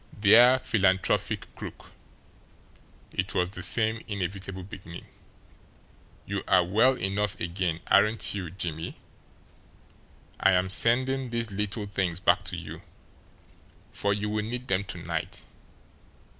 [0.19, 1.91] "Dear Philanthropic Crook"
[3.13, 5.05] it was the same inevitable beginning.
[6.25, 8.97] "You are well enough again, aren't you, Jimmie?
[10.39, 12.81] I am sending these little things back to you,
[13.91, 15.43] for you will need them to night."